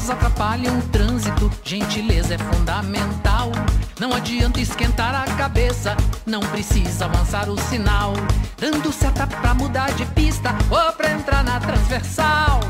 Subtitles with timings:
[0.00, 3.52] elas atrapalham o trânsito, gentileza é fundamental.
[3.98, 8.14] Não adianta esquentar a cabeça, não precisa avançar o sinal.
[8.56, 12.60] Dando seta pra mudar de pista ou pra entrar na transversal.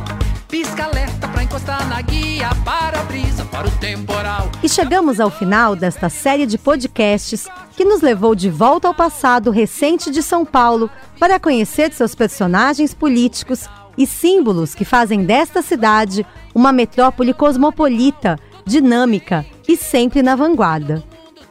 [0.48, 4.51] Pisca alerta pra encostar na guia, para a brisa, para o temporal.
[4.60, 9.52] E chegamos ao final desta série de podcasts que nos levou de volta ao passado
[9.52, 16.27] recente de São Paulo para conhecer seus personagens políticos e símbolos que fazem desta cidade
[16.54, 21.02] uma metrópole cosmopolita, dinâmica e sempre na vanguarda.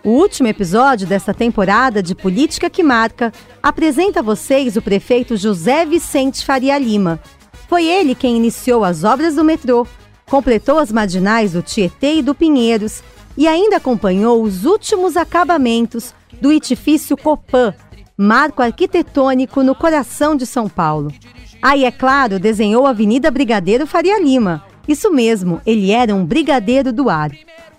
[0.03, 5.85] O último episódio desta temporada de Política que Marca apresenta a vocês o prefeito José
[5.85, 7.19] Vicente Faria Lima,
[7.69, 9.85] foi ele quem iniciou as obras do metrô,
[10.25, 13.03] completou as marginais do Tietê e do Pinheiros
[13.37, 17.75] e ainda acompanhou os últimos acabamentos do edifício Copan,
[18.17, 21.13] marco arquitetônico no coração de São Paulo.
[21.61, 24.63] Aí, é claro, desenhou a Avenida Brigadeiro Faria Lima.
[24.89, 27.29] Isso mesmo, ele era um brigadeiro do ar.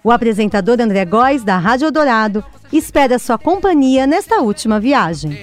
[0.04, 5.36] O apresentador André Góes, da Rádio Dourado, espera sua companhia nesta última viagem.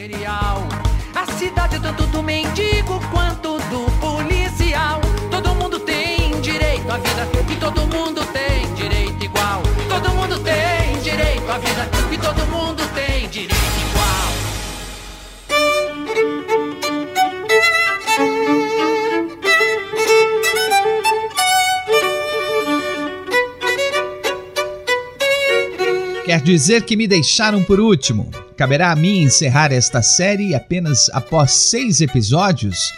[26.28, 28.30] Quer dizer que me deixaram por último.
[28.58, 32.92] Caberá a mim encerrar esta série apenas após seis episódios?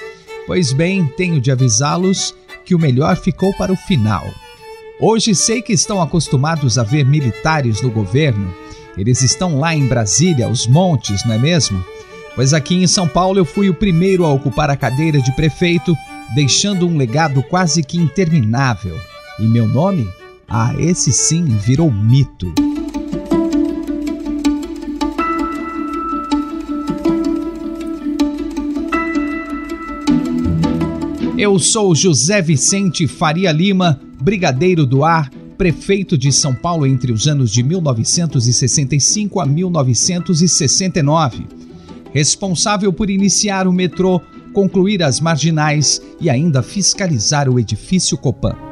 [0.48, 2.34] Pois bem, tenho de avisá-los
[2.66, 4.28] que o melhor ficou para o final.
[5.00, 8.52] Hoje sei que estão acostumados a ver militares no governo.
[8.98, 11.86] Eles estão lá em Brasília, os montes, não é mesmo?
[12.34, 15.96] Pois aqui em São Paulo eu fui o primeiro a ocupar a cadeira de prefeito,
[16.34, 19.00] deixando um legado quase que interminável.
[19.38, 20.10] E meu nome?
[20.48, 22.52] Ah, esse sim virou mito.
[31.42, 37.30] Eu sou José Vicente Faria Lima, brigadeiro do ar, prefeito de São Paulo entre os
[37.30, 41.48] anos de 1965 a 1969.
[42.12, 44.20] Responsável por iniciar o metrô,
[44.52, 48.69] concluir as marginais e ainda fiscalizar o edifício Copan.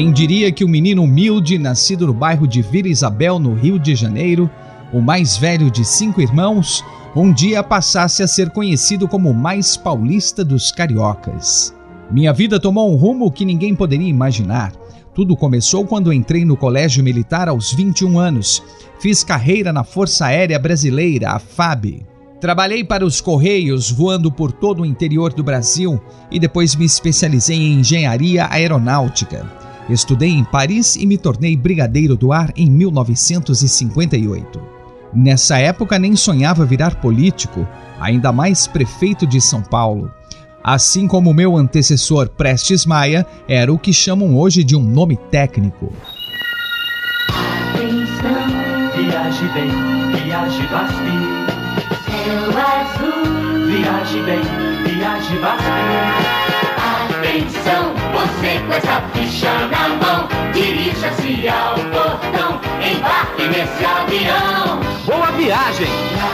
[0.00, 3.78] Quem diria que o um menino humilde, nascido no bairro de Vila Isabel, no Rio
[3.78, 4.48] de Janeiro,
[4.94, 6.82] o mais velho de cinco irmãos,
[7.14, 11.76] um dia passasse a ser conhecido como o mais paulista dos cariocas.
[12.10, 14.72] Minha vida tomou um rumo que ninguém poderia imaginar.
[15.14, 18.62] Tudo começou quando entrei no colégio militar aos 21 anos.
[19.00, 22.06] Fiz carreira na Força Aérea Brasileira, a FAB.
[22.40, 26.00] Trabalhei para os Correios, voando por todo o interior do Brasil
[26.30, 29.59] e depois me especializei em engenharia aeronáutica.
[29.90, 34.60] Estudei em Paris e me tornei brigadeiro do ar em 1958.
[35.12, 37.66] Nessa época nem sonhava virar político,
[37.98, 40.08] ainda mais prefeito de São Paulo.
[40.62, 45.92] Assim como meu antecessor Prestes Maia era o que chamam hoje de um nome técnico.
[47.28, 48.46] Atenção,
[48.94, 49.70] viaje bem,
[50.22, 51.40] viaje bastante.
[52.24, 56.39] Céu azul, viaje bem, viaje bastante.
[57.20, 64.80] Atenção, você com essa ficha na mão, dirija-se ao portão, embarque nesse avião.
[65.04, 65.86] Boa viagem!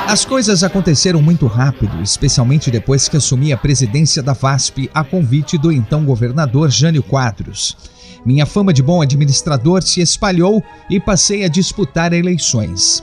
[0.07, 5.59] As coisas aconteceram muito rápido, especialmente depois que assumi a presidência da VASP a convite
[5.59, 7.77] do então governador Jânio Quadros.
[8.25, 13.03] Minha fama de bom administrador se espalhou e passei a disputar eleições.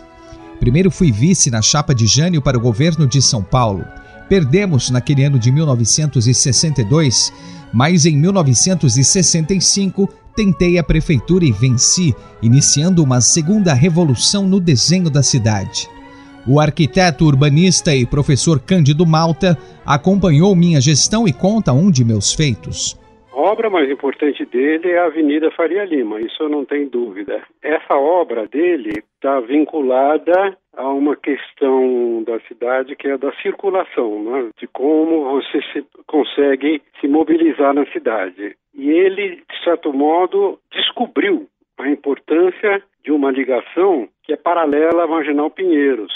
[0.57, 3.83] Primeiro fui vice na chapa de Jânio para o governo de São Paulo.
[4.29, 7.33] Perdemos naquele ano de 1962
[7.73, 15.23] mas em 1965 tentei a prefeitura e venci, iniciando uma segunda revolução no desenho da
[15.23, 15.89] cidade.
[16.47, 22.33] O arquiteto urbanista e professor Cândido Malta acompanhou minha gestão e conta um de meus
[22.33, 22.99] feitos.
[23.31, 27.41] A obra mais importante dele é a Avenida Faria Lima, isso eu não tenho dúvida.
[27.61, 34.49] Essa obra dele está vinculada a uma questão da cidade que é da circulação, né?
[34.57, 38.55] de como você se, consegue se mobilizar na cidade.
[38.73, 41.47] E ele, de certo modo, descobriu
[41.77, 46.13] a importância de uma ligação que é paralela à Marginal Pinheiros.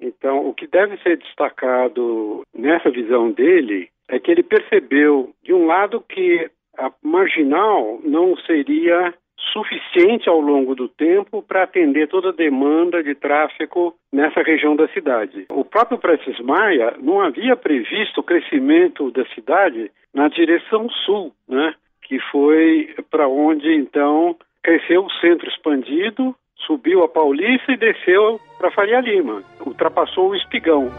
[0.00, 5.66] Então, o que deve ser destacado nessa visão dele é que ele percebeu, de um
[5.66, 9.14] lado, que a marginal não seria
[9.54, 14.88] suficiente ao longo do tempo para atender toda a demanda de tráfego nessa região da
[14.88, 15.46] cidade.
[15.48, 21.74] O próprio Prestes Maia não havia previsto o crescimento da cidade na direção sul, né?
[22.02, 26.34] que foi para onde então cresceu o centro expandido,
[26.66, 30.90] subiu a Paulista e desceu para Faria Lima, ultrapassou o Espigão.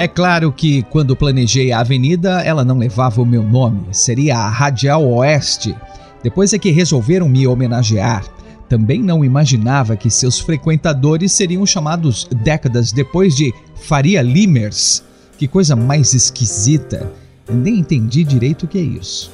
[0.00, 4.48] É claro que quando planejei a avenida, ela não levava o meu nome, seria a
[4.48, 5.76] Radial Oeste.
[6.22, 8.24] Depois é que resolveram me homenagear.
[8.66, 15.04] Também não imaginava que seus frequentadores seriam chamados décadas depois de Faria Limers.
[15.36, 17.12] Que coisa mais esquisita.
[17.46, 19.30] Nem entendi direito o que é isso.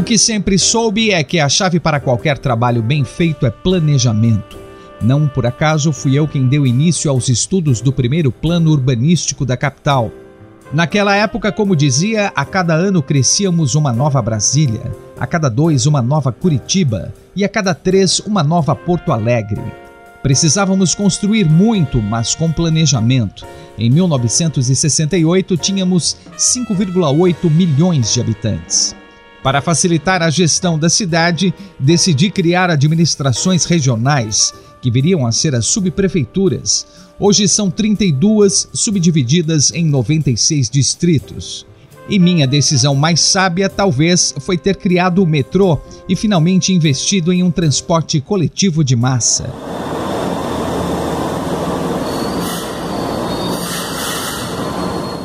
[0.00, 4.56] O que sempre soube é que a chave para qualquer trabalho bem feito é planejamento.
[4.98, 9.58] Não por acaso fui eu quem deu início aos estudos do primeiro plano urbanístico da
[9.58, 10.10] capital.
[10.72, 16.00] Naquela época, como dizia, a cada ano crescíamos uma nova Brasília, a cada dois uma
[16.00, 19.60] nova Curitiba e a cada três uma nova Porto Alegre.
[20.22, 23.46] Precisávamos construir muito, mas com planejamento.
[23.76, 28.98] Em 1968 tínhamos 5,8 milhões de habitantes.
[29.42, 34.52] Para facilitar a gestão da cidade, decidi criar administrações regionais,
[34.82, 36.86] que viriam a ser as subprefeituras.
[37.18, 41.66] Hoje são 32, subdivididas em 96 distritos.
[42.08, 45.78] E minha decisão mais sábia talvez foi ter criado o metrô
[46.08, 49.50] e finalmente investido em um transporte coletivo de massa.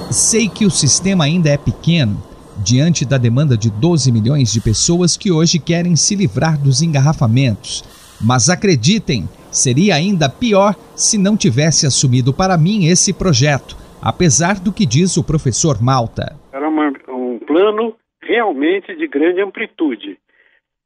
[0.10, 2.22] Sei que o sistema ainda é pequeno,
[2.64, 7.84] diante da demanda de 12 milhões de pessoas que hoje querem se livrar dos engarrafamentos.
[8.22, 14.72] Mas acreditem, seria ainda pior se não tivesse assumido para mim esse projeto, apesar do
[14.72, 16.36] que diz o professor Malta.
[16.52, 20.18] Era uma, um plano realmente de grande amplitude.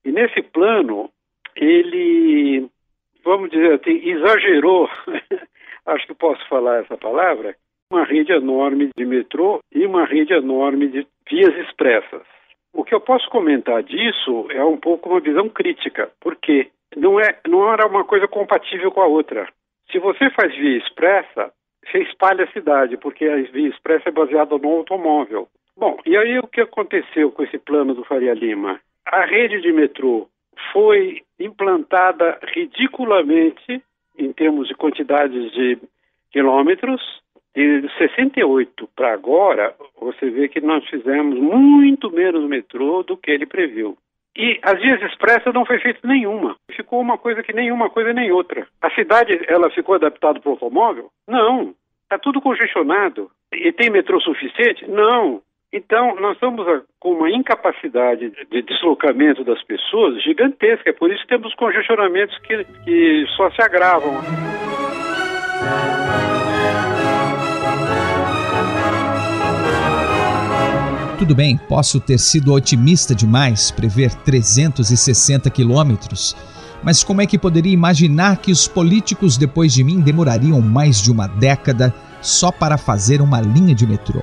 [0.04, 1.10] E nesse plano,
[1.56, 2.68] ele,
[3.24, 4.90] vamos dizer assim, exagerou,
[5.86, 7.56] acho que posso falar essa palavra,
[7.92, 12.24] uma rede enorme de metrô e uma rede enorme de vias expressas.
[12.74, 17.38] O que eu posso comentar disso é um pouco uma visão crítica, porque não, é,
[17.48, 19.48] não era uma coisa compatível com a outra.
[19.92, 21.52] Se você faz via expressa,
[21.86, 25.48] você espalha a cidade, porque a via expressa é baseada no automóvel.
[25.76, 28.80] Bom, e aí o que aconteceu com esse plano do Faria Lima?
[29.06, 30.28] A rede de metrô
[30.74, 33.82] foi implantada ridiculamente
[34.18, 35.80] em termos de quantidades de
[36.32, 37.02] quilômetros
[37.56, 43.46] de 68 para agora, você vê que nós fizemos muito menos metrô do que ele
[43.46, 43.98] previu.
[44.38, 46.56] E as vias expressas não foi feita nenhuma.
[46.72, 48.68] Ficou uma coisa que nenhuma coisa nem outra.
[48.82, 51.10] A cidade, ela ficou adaptada para o automóvel?
[51.28, 51.74] Não.
[52.04, 53.30] Está tudo congestionado.
[53.52, 54.88] E tem metrô suficiente?
[54.88, 55.42] Não.
[55.74, 56.66] Então, nós estamos
[57.00, 60.90] com uma incapacidade de deslocamento das pessoas gigantesca.
[60.90, 64.20] É por isso que temos congestionamentos que, que só se agravam.
[71.20, 76.34] Tudo bem, posso ter sido otimista demais, prever 360 quilômetros,
[76.82, 81.12] mas como é que poderia imaginar que os políticos depois de mim demorariam mais de
[81.12, 84.22] uma década só para fazer uma linha de metrô?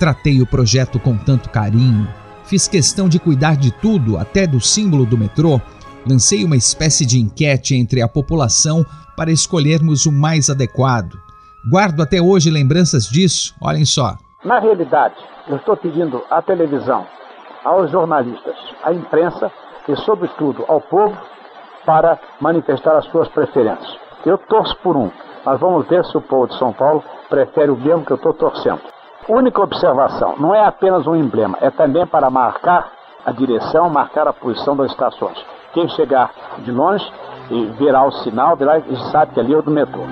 [0.00, 2.08] Tratei o projeto com tanto carinho,
[2.44, 5.60] fiz questão de cuidar de tudo, até do símbolo do metrô,
[6.04, 8.84] lancei uma espécie de enquete entre a população
[9.16, 11.16] para escolhermos o mais adequado.
[11.70, 14.18] Guardo até hoje lembranças disso, olhem só.
[14.44, 15.16] Na realidade,
[15.48, 17.04] eu estou pedindo à televisão,
[17.64, 19.50] aos jornalistas, à imprensa
[19.88, 21.16] e, sobretudo, ao povo
[21.84, 23.98] para manifestar as suas preferências.
[24.24, 25.10] Eu torço por um,
[25.44, 28.32] mas vamos ver se o povo de São Paulo prefere o mesmo que eu estou
[28.32, 28.80] torcendo.
[29.28, 32.92] Única observação, não é apenas um emblema, é também para marcar
[33.26, 35.44] a direção, marcar a posição das estações.
[35.72, 37.04] Quem chegar de longe
[37.50, 40.02] e verá o sinal, verá e sabe que ali é o do metrô.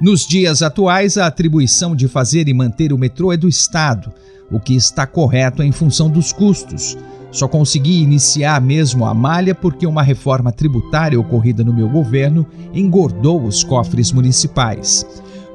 [0.00, 4.10] Nos dias atuais, a atribuição de fazer e manter o metrô é do Estado,
[4.50, 6.96] o que está correto em função dos custos.
[7.30, 13.44] Só consegui iniciar mesmo a malha porque uma reforma tributária ocorrida no meu governo engordou
[13.44, 15.06] os cofres municipais.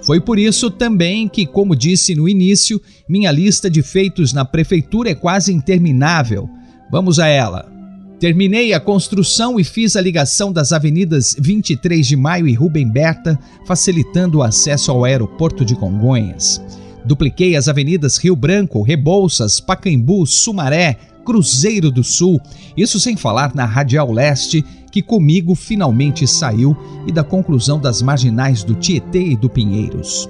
[0.04, 5.10] Foi por isso também que, como disse no início, minha lista de feitos na prefeitura
[5.10, 6.48] é quase interminável.
[6.92, 7.75] Vamos a ela.
[8.20, 13.38] Terminei a construção e fiz a ligação das avenidas 23 de Maio e Rubem Berta,
[13.66, 16.62] facilitando o acesso ao aeroporto de Congonhas.
[17.04, 22.40] Dupliquei as avenidas Rio Branco, Rebouças, Pacaembu, Sumaré, Cruzeiro do Sul,
[22.78, 28.64] isso sem falar na Radial Leste, que comigo finalmente saiu, e da conclusão das marginais
[28.64, 30.30] do Tietê e do Pinheiros.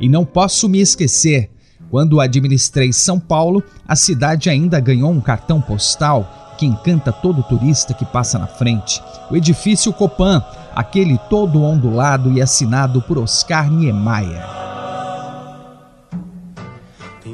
[0.00, 1.50] E não posso me esquecer,
[1.90, 7.94] quando administrei São Paulo, a cidade ainda ganhou um cartão postal que encanta todo turista
[7.94, 9.02] que passa na frente.
[9.30, 10.42] O edifício Copan,
[10.74, 14.68] aquele todo ondulado e assinado por Oscar Niemeyer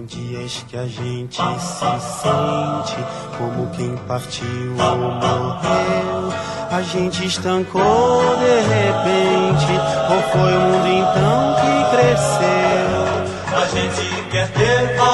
[0.07, 2.97] dias que a gente se sente
[3.39, 6.33] como quem partiu ou morreu.
[6.71, 9.73] A gente estancou de repente,
[10.11, 13.25] ou foi o mundo então que cresceu?
[13.57, 15.14] A gente quer ter voz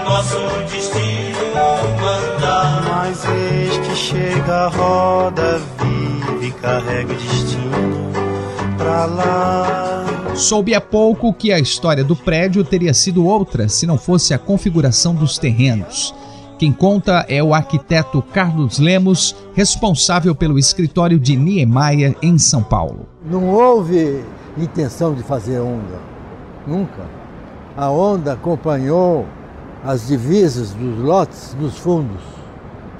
[0.00, 0.36] o nosso
[0.70, 1.38] destino
[2.00, 2.82] mandar.
[2.88, 8.10] Mas eis que chega a roda vive e carrega o destino
[8.76, 10.06] pra lá.
[10.34, 14.38] Soube há pouco que a história do prédio teria sido outra se não fosse a
[14.38, 16.14] configuração dos terrenos.
[16.58, 23.06] Quem conta é o arquiteto Carlos Lemos, responsável pelo escritório de Niemeyer em São Paulo.
[23.24, 24.22] Não houve
[24.58, 25.98] intenção de fazer onda,
[26.66, 27.02] nunca.
[27.76, 29.26] A onda acompanhou
[29.84, 32.22] as divisas dos lotes nos fundos,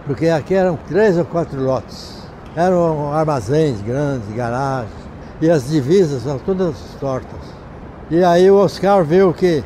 [0.07, 2.21] porque aqui eram três ou quatro lotes.
[2.57, 5.01] Eram armazéns grandes, garagens
[5.41, 7.41] e as divisas são todas tortas.
[8.11, 9.65] E aí o Oscar viu que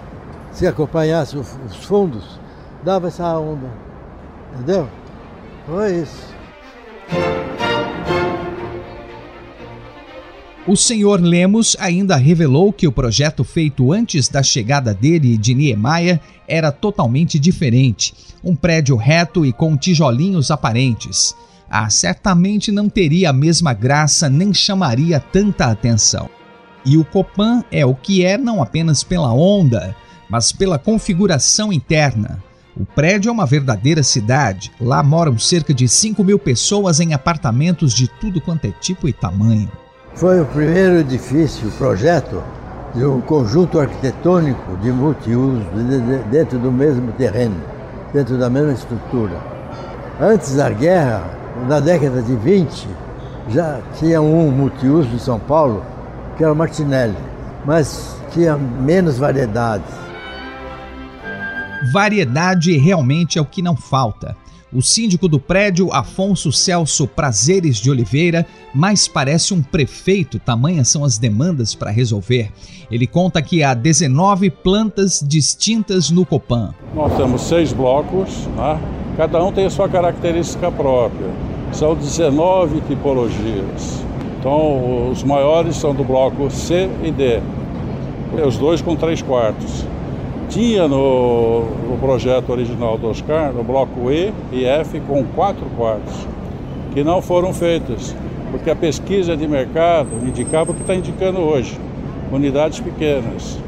[0.53, 2.39] se acompanhasse os fundos,
[2.83, 3.69] dava essa onda.
[4.55, 4.89] Entendeu?
[5.67, 6.35] Foi isso.
[10.67, 15.55] O senhor Lemos ainda revelou que o projeto feito antes da chegada dele e de
[15.55, 16.19] Niemeyer
[16.49, 18.15] era totalmente diferente.
[18.43, 21.35] Um prédio reto e com tijolinhos aparentes
[21.77, 26.31] ah, certamente não teria a mesma graça nem chamaria tanta atenção.
[26.85, 29.97] E o Copan é o que é não apenas pela onda,
[30.31, 32.43] mas pela configuração interna.
[32.77, 34.71] O prédio é uma verdadeira cidade.
[34.81, 39.13] Lá moram cerca de 5 mil pessoas em apartamentos de tudo quanto é tipo e
[39.13, 39.71] tamanho.
[40.15, 42.41] Foi o primeiro edifício, projeto
[42.95, 45.61] de um conjunto arquitetônico de multiuso
[46.31, 47.57] dentro do mesmo terreno,
[48.13, 49.37] dentro da mesma estrutura.
[50.21, 51.25] Antes da guerra,
[51.69, 52.89] na década de 20,
[53.49, 55.85] já tinha um multiuso em São Paulo,
[56.37, 57.17] que era o Martinelli,
[57.65, 59.83] mas tinha menos variedade.
[61.93, 64.37] Variedade realmente é o que não falta.
[64.75, 71.05] O síndico do prédio, Afonso Celso Prazeres de Oliveira, mais parece um prefeito, tamanhas são
[71.05, 72.51] as demandas para resolver.
[72.91, 76.75] Ele conta que há 19 plantas distintas no Copan.
[76.93, 78.81] Nós temos seis blocos, né?
[79.17, 81.31] cada um tem a sua característica própria.
[81.73, 84.05] São 19 tipologias.
[84.41, 87.41] Então, os maiores são do bloco C e D,
[88.45, 89.87] os dois com três quartos.
[90.49, 96.15] Tinha no, no projeto original do Oscar, no bloco E e F, com quatro quartos,
[96.93, 98.15] que não foram feitas,
[98.51, 101.79] porque a pesquisa de mercado indicava o que está indicando hoje,
[102.31, 103.59] unidades pequenas.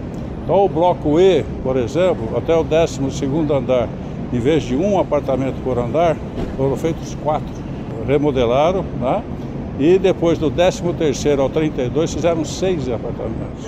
[0.44, 3.00] Então o bloco E, por exemplo, até o 12
[3.52, 3.88] andar,
[4.32, 6.16] em vez de um apartamento por andar,
[6.56, 7.52] foram feitos quatro.
[8.06, 9.22] Remodelaram, né?
[9.78, 10.82] E depois do 13
[11.38, 13.66] ao 32 fizeram seis apartamentos.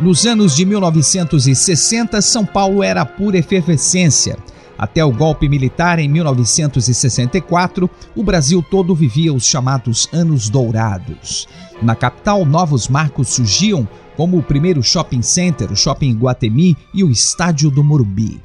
[0.00, 4.38] Nos anos de 1960, São Paulo era pura efervescência.
[4.78, 11.46] Até o golpe militar em 1964, o Brasil todo vivia os chamados Anos Dourados.
[11.82, 17.10] Na capital, novos marcos surgiam, como o primeiro shopping center, o Shopping Guatemi e o
[17.10, 18.40] Estádio do Morumbi.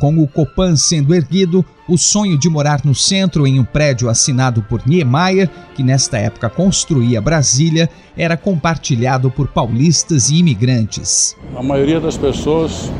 [0.00, 4.62] Com o Copan sendo erguido, o sonho de morar no centro em um prédio assinado
[4.62, 11.36] por Niemeyer, que nesta época construía Brasília, era compartilhado por paulistas e imigrantes.
[11.54, 12.90] A maioria das pessoas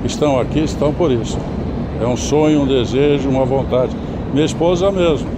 [0.00, 1.38] que estão aqui estão por isso.
[2.00, 3.94] É um sonho, um desejo, uma vontade.
[4.32, 5.28] Minha esposa mesmo.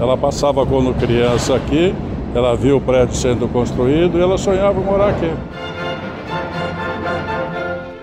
[0.00, 1.94] Ela passava quando criança aqui,
[2.34, 5.30] ela viu o prédio sendo construído e ela sonhava morar aqui.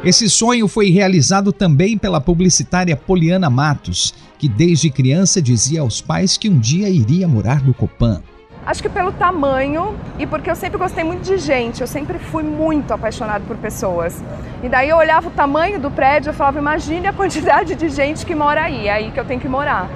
[0.03, 6.37] Esse sonho foi realizado também pela publicitária Poliana Matos, que desde criança dizia aos pais
[6.37, 8.19] que um dia iria morar no Copan.
[8.65, 12.41] Acho que pelo tamanho e porque eu sempre gostei muito de gente, eu sempre fui
[12.41, 14.23] muito apaixonado por pessoas.
[14.63, 18.25] E daí eu olhava o tamanho do prédio e falava, imagine a quantidade de gente
[18.25, 19.87] que mora aí, é aí que eu tenho que morar.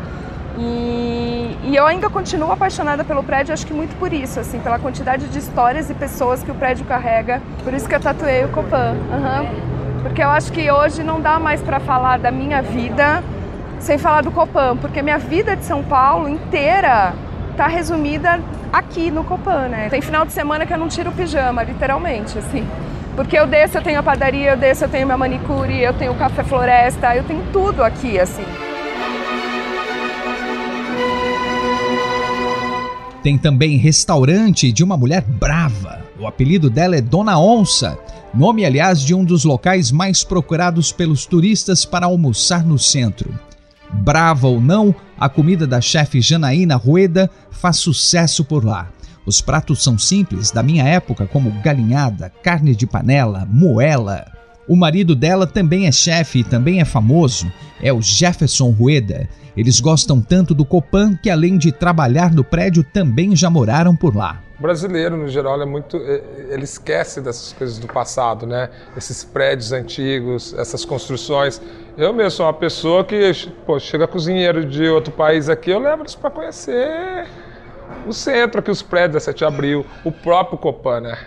[0.56, 4.78] E, e, eu ainda continuo apaixonada pelo prédio, acho que muito por isso, assim, pela
[4.78, 7.42] quantidade de histórias e pessoas que o prédio carrega.
[7.64, 8.94] Por isso que eu tatuei o Copan.
[9.12, 9.75] Uhum
[10.06, 13.24] porque eu acho que hoje não dá mais para falar da minha vida
[13.80, 17.16] sem falar do Copan, porque minha vida de São Paulo inteira
[17.50, 18.40] está resumida
[18.72, 19.90] aqui no Copan, né?
[19.90, 22.64] Tem final de semana que eu não tiro o pijama, literalmente, assim.
[23.16, 26.12] Porque eu desço, eu tenho a padaria, eu desço, eu tenho minha manicure, eu tenho
[26.12, 28.46] o café floresta, eu tenho tudo aqui, assim.
[33.24, 36.05] Tem também restaurante de uma mulher brava.
[36.20, 37.98] O apelido dela é Dona Onça,
[38.34, 43.38] nome, aliás, de um dos locais mais procurados pelos turistas para almoçar no centro.
[43.92, 48.90] Brava ou não, a comida da chefe Janaína Rueda faz sucesso por lá.
[49.26, 54.26] Os pratos são simples, da minha época, como galinhada, carne de panela, moela.
[54.68, 59.28] O marido dela também é chefe e também é famoso, é o Jefferson Rueda.
[59.56, 64.16] Eles gostam tanto do Copan que, além de trabalhar no prédio, também já moraram por
[64.16, 64.45] lá.
[64.58, 65.98] O brasileiro, no geral, é muito.
[65.98, 68.70] Ele esquece dessas coisas do passado, né?
[68.96, 71.62] Esses prédios antigos, essas construções.
[71.98, 73.32] Eu mesmo sou uma pessoa que,
[73.66, 77.28] pô, chega cozinheiro de outro país aqui, eu levo eles para conhecer
[78.08, 81.18] o centro aqui, os prédios da 7 de abril, o próprio Copan, né?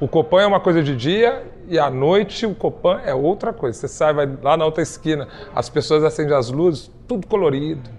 [0.00, 3.78] O Copan é uma coisa de dia e à noite o Copan é outra coisa.
[3.78, 7.97] Você sai, vai lá na outra esquina, as pessoas acendem as luzes, tudo colorido.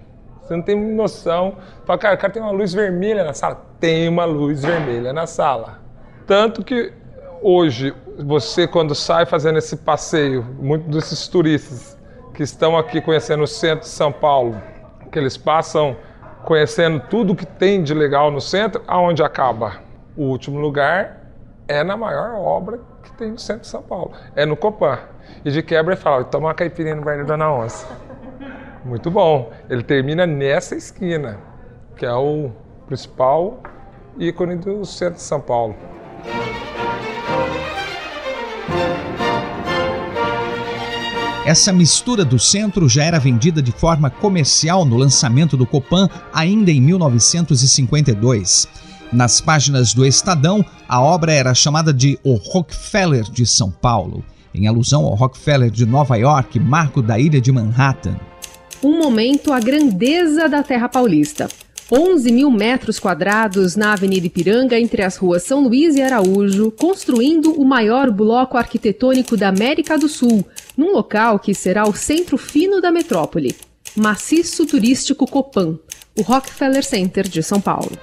[0.50, 1.58] Você não tem noção.
[1.84, 3.64] Fala, cara, cara, tem uma luz vermelha na sala.
[3.78, 5.78] Tem uma luz vermelha na sala.
[6.26, 6.92] Tanto que
[7.40, 11.96] hoje, você quando sai fazendo esse passeio, muitos desses turistas
[12.34, 14.60] que estão aqui conhecendo o centro de São Paulo,
[15.12, 15.96] que eles passam
[16.44, 19.74] conhecendo tudo que tem de legal no centro, aonde acaba?
[20.16, 21.30] O último lugar
[21.68, 24.98] é na maior obra que tem no centro de São Paulo, é no Copan.
[25.44, 28.09] E de quebra ele fala, toma uma caipirinha no bar da Dona Onça.
[28.84, 29.52] Muito bom.
[29.68, 31.38] Ele termina nessa esquina,
[31.96, 32.50] que é o
[32.86, 33.62] principal
[34.18, 35.76] ícone do centro de São Paulo.
[41.44, 46.70] Essa mistura do centro já era vendida de forma comercial no lançamento do Copan ainda
[46.70, 48.68] em 1952.
[49.12, 54.68] Nas páginas do Estadão, a obra era chamada de O Rockefeller de São Paulo, em
[54.68, 58.29] alusão ao Rockefeller de Nova York, marco da ilha de Manhattan
[58.82, 61.48] um momento a grandeza da terra paulista.
[61.92, 67.52] 11 mil metros quadrados na Avenida Ipiranga, entre as ruas São Luís e Araújo, construindo
[67.60, 72.80] o maior bloco arquitetônico da América do Sul, num local que será o centro fino
[72.80, 73.56] da metrópole.
[73.96, 75.78] Maciço Turístico Copan,
[76.16, 77.98] o Rockefeller Center de São Paulo.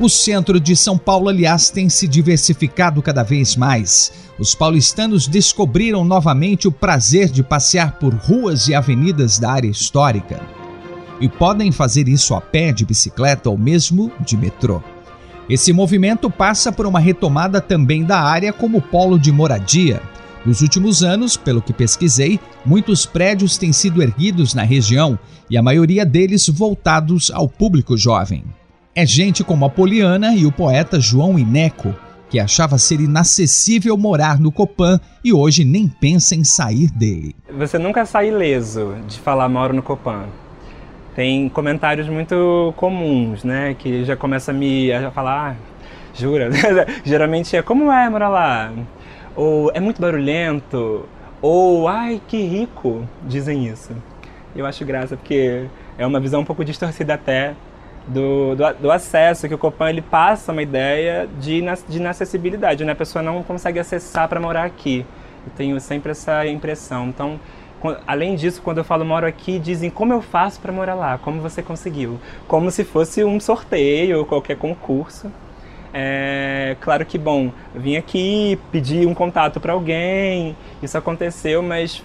[0.00, 4.12] O centro de São Paulo, aliás, tem se diversificado cada vez mais.
[4.38, 10.40] Os paulistanos descobriram novamente o prazer de passear por ruas e avenidas da área histórica.
[11.20, 14.80] E podem fazer isso a pé, de bicicleta ou mesmo de metrô.
[15.50, 20.00] Esse movimento passa por uma retomada também da área como polo de moradia.
[20.46, 25.18] Nos últimos anos, pelo que pesquisei, muitos prédios têm sido erguidos na região
[25.50, 28.44] e a maioria deles voltados ao público jovem.
[29.00, 31.94] É gente como a Poliana e o poeta João Ineco,
[32.28, 37.36] que achava ser inacessível morar no Copan e hoje nem pensa em sair dele.
[37.48, 40.24] Você nunca sai ileso de falar moro no Copan.
[41.14, 43.76] Tem comentários muito comuns, né?
[43.78, 45.56] Que já começa a me a falar, ah,
[46.12, 46.50] jura?
[47.06, 48.72] Geralmente é como é morar lá?
[49.36, 51.08] Ou é muito barulhento?
[51.40, 53.92] Ou ai que rico, dizem isso.
[54.56, 57.54] Eu acho graça porque é uma visão um pouco distorcida até
[58.08, 62.92] do, do, do, acesso, que o Copan ele passa uma ideia de, de inacessibilidade, né?
[62.92, 65.04] A pessoa não consegue acessar para morar aqui.
[65.46, 67.08] Eu tenho sempre essa impressão.
[67.08, 67.38] Então,
[68.06, 71.40] além disso, quando eu falo moro aqui, dizem como eu faço para morar lá, como
[71.40, 72.18] você conseguiu.
[72.46, 75.30] Como se fosse um sorteio ou qualquer concurso.
[75.92, 82.02] É, claro que, bom, vim aqui, pedi um contato para alguém, isso aconteceu, mas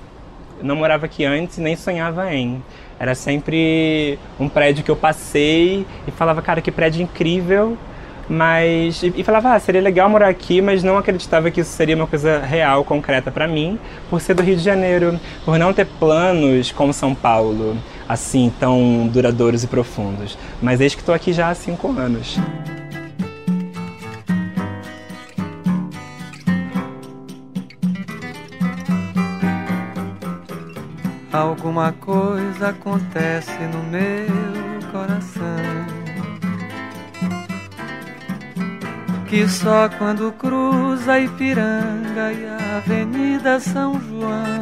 [0.62, 2.63] não morava aqui antes nem sonhava em.
[3.04, 7.78] Era sempre um prédio que eu passei e falava, cara, que prédio incrível,
[8.30, 12.08] mas e, falava, ah, seria legal morar aqui, mas não acreditava que isso seria uma
[12.08, 13.78] coisa real, concreta para mim,
[14.10, 17.76] por ser do Rio de Janeiro, por não ter planos como São Paulo,
[18.08, 20.38] assim tão duradouros e profundos.
[20.62, 22.39] Mas eis que estou aqui já há cinco anos.
[31.34, 35.41] Alguma coisa acontece no meu coração.
[39.28, 44.60] Que só quando cruza Ipiranga e a Avenida São João.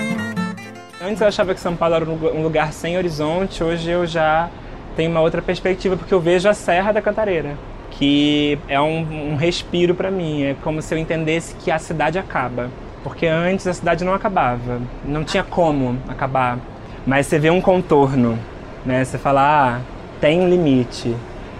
[1.01, 4.49] Antes eu achava que São Paulo era um lugar sem horizonte, hoje eu já
[4.95, 7.57] tenho uma outra perspectiva, porque eu vejo a Serra da Cantareira,
[7.89, 10.43] que é um, um respiro para mim.
[10.43, 12.69] É como se eu entendesse que a cidade acaba
[13.03, 16.57] porque antes a cidade não acabava, não tinha como acabar.
[17.05, 18.37] Mas você vê um contorno,
[18.85, 19.03] né?
[19.03, 19.81] Você fala, ah,
[20.19, 21.15] tem um limite.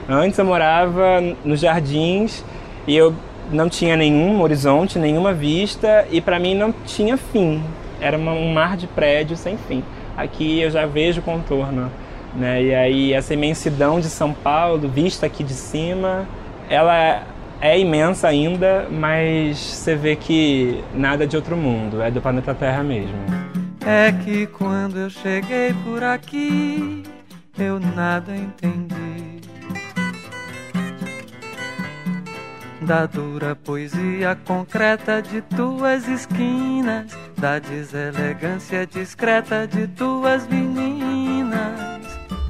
[0.08, 2.44] Antes eu morava nos jardins
[2.86, 3.14] e eu
[3.52, 7.64] não tinha nenhum horizonte, nenhuma vista e para mim não tinha fim.
[8.00, 9.84] Era um mar de prédios sem fim.
[10.16, 11.92] Aqui eu já vejo o contorno,
[12.36, 12.62] né?
[12.62, 16.28] E aí essa imensidão de São Paulo, vista aqui de cima,
[16.70, 17.24] ela
[17.62, 22.84] é imensa ainda, mas você vê que nada de outro mundo, é do planeta Terra
[22.84, 23.16] mesmo.
[23.86, 27.04] É que quando eu cheguei por aqui,
[27.58, 29.42] eu nada entendi.
[32.82, 40.91] Da dura poesia concreta de tuas esquinas, da deselegância discreta de tuas meninas.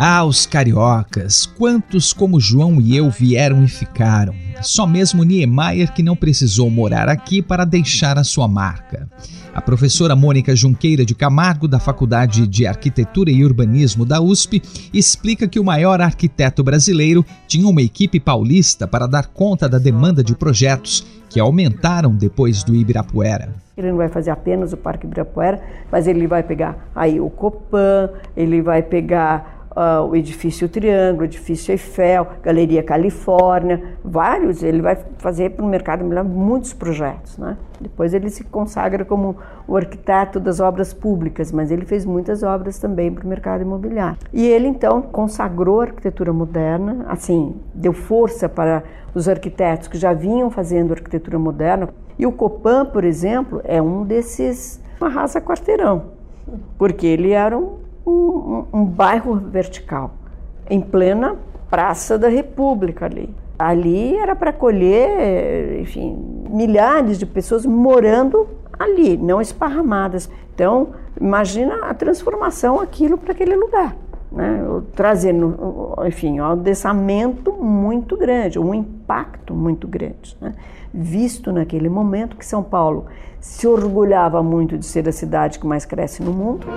[0.03, 4.33] Ah, os cariocas, quantos como João e eu vieram e ficaram.
[4.59, 9.07] Só mesmo Niemeyer que não precisou morar aqui para deixar a sua marca.
[9.53, 14.59] A professora Mônica Junqueira de Camargo, da Faculdade de Arquitetura e Urbanismo da USP,
[14.91, 20.23] explica que o maior arquiteto brasileiro tinha uma equipe paulista para dar conta da demanda
[20.23, 23.53] de projetos que aumentaram depois do Ibirapuera.
[23.77, 25.61] Ele não vai fazer apenas o Parque Ibirapuera,
[25.91, 31.25] mas ele vai pegar aí o Copan, ele vai pegar uh, o edifício Triângulo, o
[31.25, 34.63] edifício Eiffel, Galeria Califórnia, vários.
[34.63, 37.37] Ele vai fazer para o mercado imobiliário muitos projetos.
[37.37, 37.57] Né?
[37.79, 42.77] Depois ele se consagra como o arquiteto das obras públicas, mas ele fez muitas obras
[42.77, 44.17] também para o mercado imobiliário.
[44.33, 50.13] E ele então consagrou a arquitetura moderna, assim, deu força para os arquitetos que já
[50.13, 51.89] vinham fazendo arquitetura moderna.
[52.17, 56.03] E o Copan, por exemplo, é um desses, uma raça quarteirão,
[56.77, 60.11] porque ele era um um, um bairro vertical,
[60.69, 61.37] em plena
[61.69, 63.33] Praça da República ali.
[63.57, 66.17] Ali era para acolher, enfim,
[66.49, 68.45] milhares de pessoas morando
[68.77, 70.29] ali, não esparramadas.
[70.53, 73.95] Então, imagina a transformação aquilo para aquele lugar.
[74.31, 74.61] Né?
[74.95, 80.35] Trazendo, enfim, um adensamento muito grande, um impacto muito grande.
[80.41, 80.53] Né?
[80.93, 83.05] Visto naquele momento que São Paulo
[83.39, 86.67] se orgulhava muito de ser a cidade que mais cresce no mundo.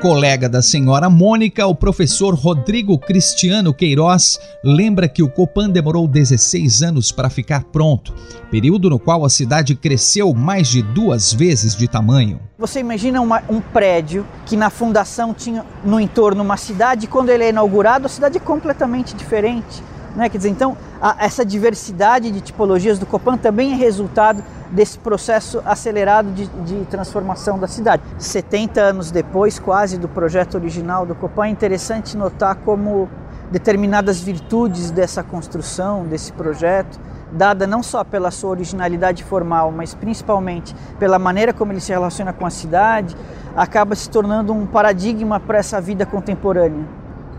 [0.00, 6.84] Colega da senhora Mônica, o professor Rodrigo Cristiano Queiroz lembra que o Copan demorou 16
[6.84, 8.14] anos para ficar pronto,
[8.48, 12.38] período no qual a cidade cresceu mais de duas vezes de tamanho.
[12.56, 17.30] Você imagina uma, um prédio que na fundação tinha no entorno uma cidade, e quando
[17.30, 19.82] ele é inaugurado, a cidade é completamente diferente.
[20.18, 20.28] Né?
[20.28, 25.62] Quer dizer, então, a, essa diversidade de tipologias do Copan também é resultado desse processo
[25.64, 28.02] acelerado de, de, transformação da cidade.
[28.18, 33.08] 70 anos depois, quase, do projeto original do Copan, é interessante notar como
[33.52, 36.98] determinadas virtudes dessa construção, desse projeto,
[37.30, 42.32] dada não só pela sua originalidade formal, mas principalmente pela maneira como ele se relaciona
[42.32, 43.16] com a cidade,
[43.54, 46.84] acaba se tornando um paradigma para essa vida contemporânea.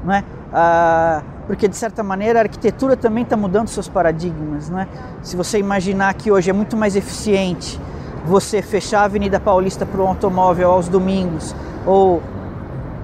[0.01, 0.23] Não é?
[0.53, 4.87] Ah, porque de certa maneira a arquitetura também está mudando seus paradigmas, né?
[5.23, 7.81] Se você imaginar que hoje é muito mais eficiente
[8.23, 11.55] você fechar a Avenida Paulista para o automóvel aos domingos
[11.87, 12.21] ou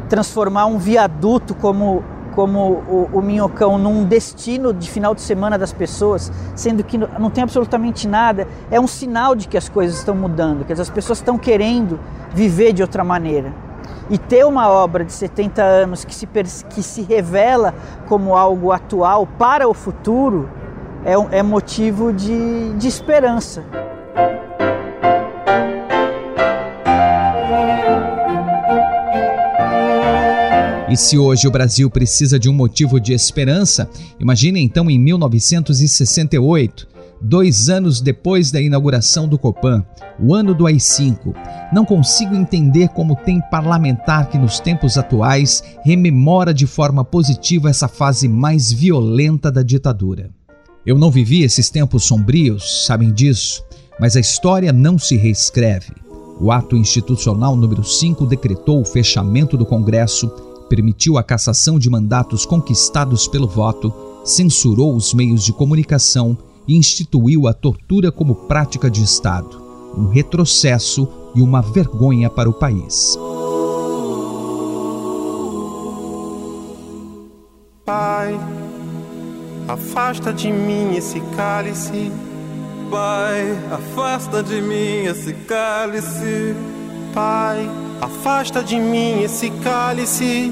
[0.08, 2.03] transformar um viaduto como
[2.36, 7.31] como o, o Minhocão num destino de final de semana das pessoas, sendo que não
[7.31, 11.17] tem absolutamente nada, é um sinal de que as coisas estão mudando, que as pessoas
[11.17, 11.99] estão querendo
[12.31, 13.64] viver de outra maneira.
[14.09, 16.27] E ter uma obra de 70 anos que se,
[16.69, 17.73] que se revela
[18.07, 20.49] como algo atual para o futuro
[21.03, 23.63] é, é motivo de, de esperança.
[30.87, 33.89] E se hoje o Brasil precisa de um motivo de esperança,
[34.19, 36.94] imagine então em 1968
[37.27, 39.83] dois anos depois da inauguração do Copan,
[40.19, 41.33] o ano do AI-5.
[41.73, 47.88] Não consigo entender como tem parlamentar que nos tempos atuais rememora de forma positiva essa
[47.88, 50.29] fase mais violenta da ditadura.
[50.85, 53.63] Eu não vivi esses tempos sombrios, sabem disso,
[53.99, 55.93] mas a história não se reescreve.
[56.39, 60.29] O ato institucional número 5 decretou o fechamento do Congresso,
[60.69, 63.91] permitiu a cassação de mandatos conquistados pelo voto,
[64.23, 69.62] censurou os meios de comunicação e instituiu a tortura como prática de Estado,
[69.97, 73.17] um retrocesso e uma vergonha para o país.
[77.86, 78.39] Pai,
[79.67, 82.12] afasta de mim esse cálice.
[82.89, 86.56] Pai, afasta de mim esse cálice.
[87.13, 87.69] Pai,
[88.01, 90.51] afasta de mim esse cálice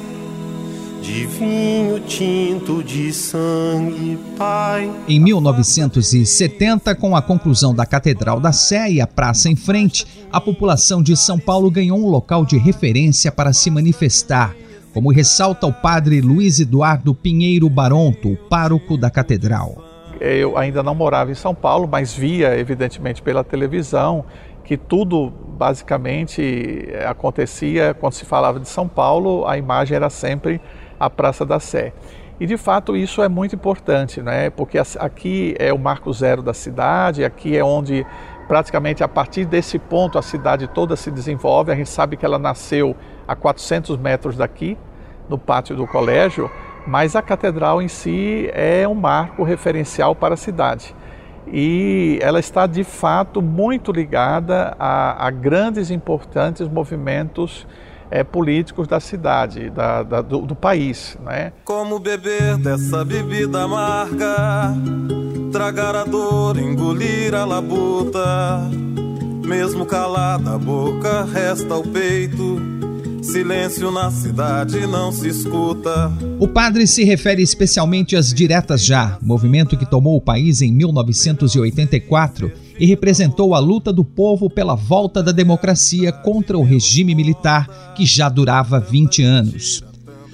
[1.03, 4.89] de vinho tinto de sangue, Pai.
[5.05, 10.39] Em 1970, com a conclusão da Catedral da Sé e a praça em frente, a
[10.39, 14.55] população de São Paulo ganhou um local de referência para se manifestar,
[14.93, 19.83] como ressalta o padre Luiz Eduardo Pinheiro Baronto, o pároco da Catedral.
[20.21, 24.23] Eu ainda não morava em São Paulo, mas via, evidentemente, pela televisão
[24.63, 30.61] que tudo basicamente acontecia quando se falava de São Paulo, a imagem era sempre
[30.99, 31.93] a Praça da Sé.
[32.39, 34.49] E de fato isso é muito importante, né?
[34.49, 38.05] porque aqui é o marco zero da cidade, aqui é onde
[38.47, 41.71] praticamente a partir desse ponto a cidade toda se desenvolve.
[41.71, 42.95] A gente sabe que ela nasceu
[43.27, 44.77] a 400 metros daqui,
[45.29, 46.51] no pátio do colégio,
[46.85, 50.93] mas a catedral em si é um marco referencial para a cidade.
[51.47, 57.67] E ela está de fato muito ligada a, a grandes e importantes movimentos
[58.09, 61.17] é, políticos da cidade, da, da, do, do, país.
[61.23, 61.51] Né?
[61.65, 64.73] Como beber dessa bebida amarga,
[65.51, 68.61] tragar a dor, engolir a labuta,
[69.45, 72.61] mesmo calada a boca, resta o peito.
[73.21, 76.11] Silêncio na cidade não se escuta.
[76.39, 82.51] O padre se refere especialmente às Diretas Já, movimento que tomou o país em 1984
[82.83, 88.05] e representou a luta do povo pela volta da democracia contra o regime militar que
[88.05, 89.81] já durava 20 anos.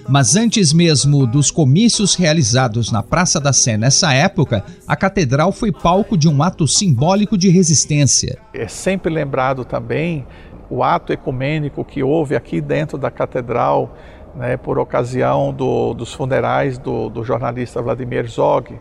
[0.08, 5.72] Mas antes mesmo dos comícios realizados na Praça da Sé nessa época, a catedral foi
[5.72, 8.40] palco de um ato simbólico de resistência.
[8.52, 10.26] É sempre lembrado também
[10.72, 13.96] o ato ecumênico que houve aqui dentro da catedral,
[14.36, 18.74] né, por ocasião do, dos funerais do, do jornalista Vladimir Zog,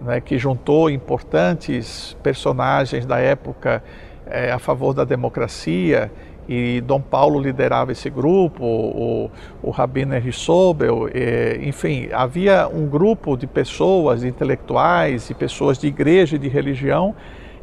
[0.00, 3.82] né, que juntou importantes personagens da época
[4.26, 6.10] é, a favor da democracia
[6.48, 9.30] e Dom Paulo liderava esse grupo, o,
[9.62, 15.78] o Rabino Henry Sobel, e, enfim, havia um grupo de pessoas, de intelectuais e pessoas
[15.78, 17.14] de igreja e de religião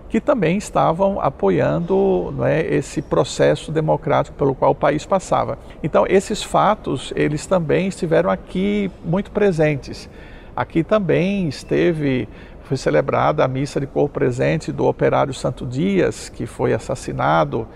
[0.10, 5.58] que também estavam apoiando é, esse processo democrático pelo qual o país passava.
[5.84, 10.10] Então, esses fatos, eles também estiveram aqui muito presentes.
[10.58, 12.28] Aqui também esteve,
[12.64, 17.68] foi celebrada a missa de corpo presente do operário Santo Dias, que foi assassinado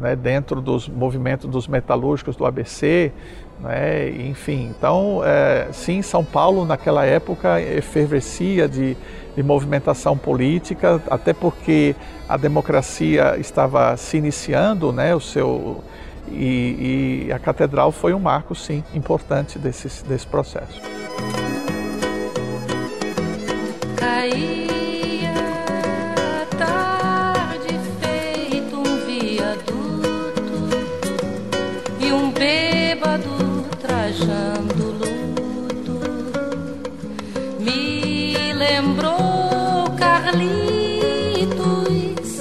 [0.00, 3.12] né, dentro dos movimentos dos metalúrgicos do ABC,
[3.60, 4.74] né, enfim.
[4.76, 8.96] Então, é, sim, São Paulo naquela época efervescia de,
[9.36, 11.94] de movimentação política, até porque
[12.28, 15.84] a democracia estava se iniciando, né, o seu
[16.26, 20.80] e, e a catedral foi um marco, sim, importante desse, desse processo.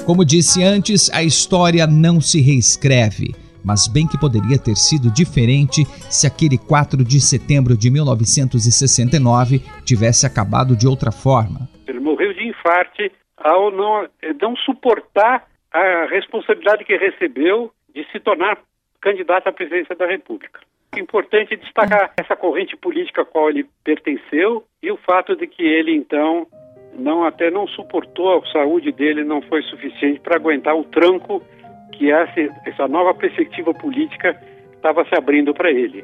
[0.06, 5.86] Como disse antes, a história não se reescreve mas bem que poderia ter sido diferente
[6.12, 11.70] se aquele 4 de setembro de 1969 tivesse acabado de outra forma.
[11.88, 14.08] Ele morreu de infarte ao não,
[14.42, 18.60] não suportar a responsabilidade que recebeu de se tornar
[19.02, 20.60] candidato à presidência da República.
[20.96, 25.64] É importante destacar essa corrente política a qual ele pertenceu e o fato de que
[25.64, 26.46] ele então
[26.98, 31.42] não até não suportou a saúde dele não foi suficiente para aguentar o tranco
[31.92, 34.40] que essa, essa nova perspectiva política
[34.76, 36.04] estava se abrindo para ele.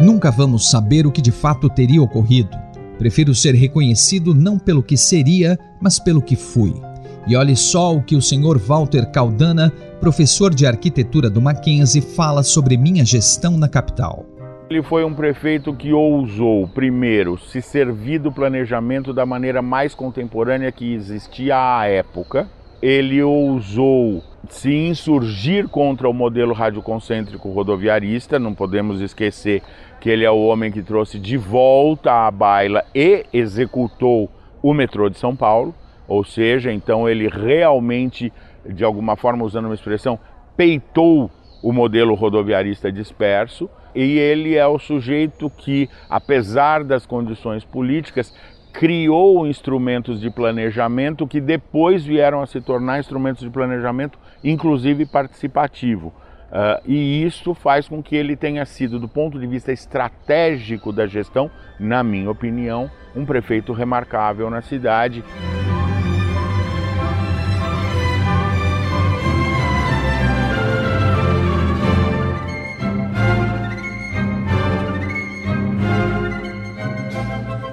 [0.00, 2.56] Nunca vamos saber o que de fato teria ocorrido.
[2.98, 6.72] Prefiro ser reconhecido não pelo que seria, mas pelo que fui.
[7.28, 8.58] E olhe só o que o Sr.
[8.58, 14.24] Walter Caldana, professor de arquitetura do Mackenzie, fala sobre minha gestão na capital.
[14.70, 20.72] Ele foi um prefeito que ousou, primeiro, se servir do planejamento da maneira mais contemporânea
[20.72, 22.48] que existia à época.
[22.80, 29.62] Ele ousou se insurgir contra o modelo radioconcêntrico rodoviarista, não podemos esquecer
[30.00, 34.30] que ele é o homem que trouxe de volta à baila e executou
[34.62, 35.74] o metrô de São Paulo,
[36.08, 38.32] ou seja, então ele realmente,
[38.66, 40.18] de alguma forma, usando uma expressão,
[40.56, 41.30] peitou
[41.62, 48.34] o modelo rodoviarista disperso e ele é o sujeito que, apesar das condições políticas,
[48.72, 56.08] criou instrumentos de planejamento que depois vieram a se tornar instrumentos de planejamento, inclusive participativo.
[56.48, 61.06] Uh, e isso faz com que ele tenha sido, do ponto de vista estratégico da
[61.06, 65.22] gestão, na minha opinião, um prefeito remarcável na cidade.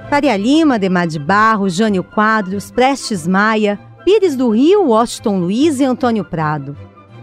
[0.10, 5.84] Faria Lima, Demar de Barro, Jânio Quadros, Prestes Maia, Pires do Rio, Washington Luiz e
[5.84, 6.78] Antônio Prado.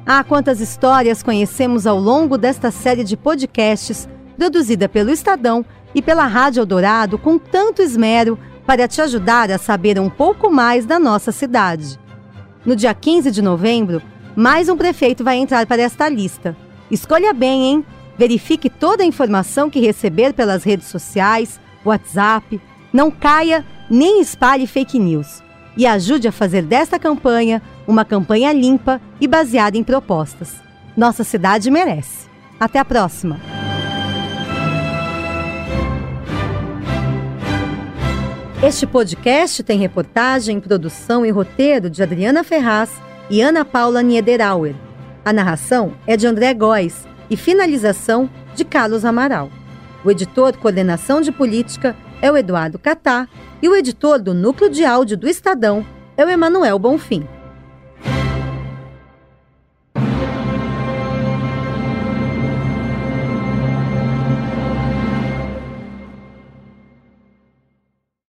[0.05, 5.65] Ah, quantas histórias conhecemos ao longo desta série de podcasts produzida pelo Estadão
[5.95, 10.85] e pela Rádio Eldorado com tanto esmero para te ajudar a saber um pouco mais
[10.85, 12.01] da nossa cidade.
[12.67, 14.03] No dia 15 de novembro,
[14.35, 16.57] mais um prefeito vai entrar para esta lista.
[16.91, 17.87] Escolha bem, hein?
[18.19, 22.61] Verifique toda a informação que receber pelas redes sociais, WhatsApp.
[22.93, 25.43] Não caia nem espalhe fake news.
[25.77, 30.57] E ajude a fazer desta campanha uma campanha limpa e baseada em propostas.
[30.97, 32.29] Nossa cidade merece.
[32.61, 33.41] Até a próxima!
[38.63, 42.91] Este podcast tem reportagem, produção e roteiro de Adriana Ferraz
[43.29, 44.75] e Ana Paula Niederauer.
[45.25, 49.51] A narração é de André Góes e finalização de Carlos Amaral.
[50.05, 53.29] O editor Coordenação de Política é o Eduardo Catá
[53.61, 55.85] e o editor do Núcleo de Áudio do Estadão
[56.17, 57.27] é o Emanuel Bonfim.